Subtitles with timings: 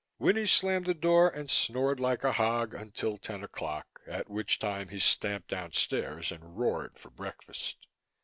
[0.17, 4.89] Winnie slammed the door and snored like a hog until ten o'clock at which time
[4.89, 7.85] he stamped downstairs and roared for breakfast.